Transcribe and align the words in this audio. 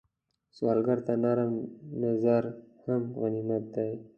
سوالګر 0.55 0.99
ته 1.05 1.13
نرم 1.23 1.53
نظر 2.01 2.43
هم 2.85 3.01
غنیمت 3.21 3.63
دی 3.73 3.91